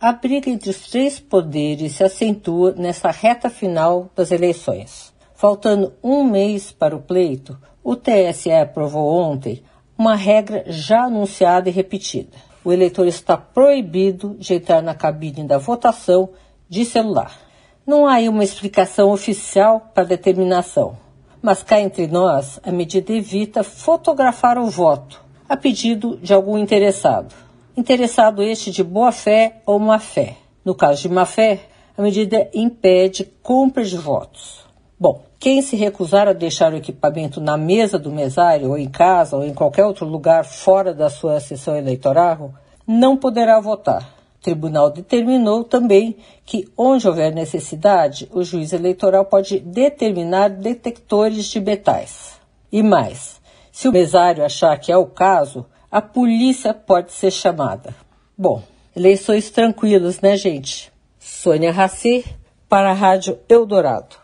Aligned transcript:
a 0.00 0.12
briga 0.12 0.48
entre 0.48 0.70
os 0.70 0.88
três 0.88 1.20
poderes 1.20 1.96
se 1.96 2.02
acentua 2.02 2.72
nessa 2.72 3.10
reta 3.10 3.50
final 3.50 4.08
das 4.16 4.30
eleições. 4.30 5.12
Faltando 5.34 5.92
um 6.02 6.24
mês 6.24 6.72
para 6.72 6.96
o 6.96 7.02
pleito, 7.02 7.58
o 7.84 7.94
TSE 7.94 8.50
aprovou 8.50 9.12
ontem 9.12 9.62
uma 9.98 10.14
regra 10.14 10.64
já 10.66 11.02
anunciada 11.02 11.68
e 11.68 11.72
repetida. 11.72 12.34
O 12.64 12.72
eleitor 12.72 13.06
está 13.06 13.36
proibido 13.36 14.36
de 14.38 14.54
entrar 14.54 14.80
na 14.80 14.94
cabine 14.94 15.44
da 15.44 15.58
votação 15.58 16.30
de 16.66 16.86
celular. 16.86 17.38
Não 17.86 18.06
há 18.06 18.14
aí 18.14 18.28
uma 18.28 18.44
explicação 18.44 19.10
oficial 19.10 19.90
para 19.92 20.04
a 20.04 20.06
determinação, 20.06 20.96
mas 21.42 21.62
cá 21.62 21.78
entre 21.78 22.06
nós, 22.06 22.58
a 22.62 22.72
medida 22.72 23.12
evita 23.12 23.62
fotografar 23.62 24.56
o 24.56 24.66
voto, 24.66 25.22
a 25.46 25.58
pedido 25.58 26.16
de 26.22 26.32
algum 26.32 26.56
interessado 26.56 27.49
interessado 27.80 28.42
este 28.42 28.70
de 28.70 28.84
boa 28.84 29.10
fé 29.10 29.62
ou 29.64 29.78
má 29.78 29.98
fé. 29.98 30.36
No 30.64 30.74
caso 30.74 31.02
de 31.02 31.08
má 31.08 31.24
fé, 31.24 31.60
a 31.96 32.02
medida 32.02 32.48
impede 32.54 33.24
compra 33.42 33.82
de 33.82 33.96
votos. 33.96 34.60
Bom, 34.98 35.22
quem 35.38 35.62
se 35.62 35.76
recusar 35.76 36.28
a 36.28 36.34
deixar 36.34 36.74
o 36.74 36.76
equipamento 36.76 37.40
na 37.40 37.56
mesa 37.56 37.98
do 37.98 38.12
mesário, 38.12 38.68
ou 38.68 38.76
em 38.76 38.88
casa, 38.88 39.36
ou 39.36 39.44
em 39.44 39.54
qualquer 39.54 39.86
outro 39.86 40.06
lugar 40.06 40.44
fora 40.44 40.92
da 40.92 41.08
sua 41.08 41.40
sessão 41.40 41.74
eleitoral, 41.74 42.52
não 42.86 43.16
poderá 43.16 43.58
votar. 43.58 44.02
O 44.38 44.42
tribunal 44.42 44.90
determinou 44.90 45.64
também 45.64 46.18
que, 46.44 46.68
onde 46.76 47.08
houver 47.08 47.32
necessidade, 47.32 48.28
o 48.30 48.42
juiz 48.42 48.74
eleitoral 48.74 49.24
pode 49.24 49.58
determinar 49.60 50.50
detectores 50.50 51.46
de 51.46 51.60
metais. 51.60 52.38
E 52.70 52.82
mais, 52.82 53.40
se 53.72 53.88
o 53.88 53.92
mesário 53.92 54.44
achar 54.44 54.78
que 54.78 54.92
é 54.92 54.96
o 54.96 55.06
caso, 55.06 55.64
a 55.90 56.00
polícia 56.00 56.72
pode 56.72 57.12
ser 57.12 57.30
chamada. 57.30 57.94
Bom, 58.36 58.62
eleições 58.94 59.50
tranquilas, 59.50 60.20
né, 60.20 60.36
gente? 60.36 60.92
Sônia 61.18 61.72
Raci, 61.72 62.24
para 62.68 62.90
a 62.90 62.94
Rádio 62.94 63.38
Eldorado. 63.48 64.19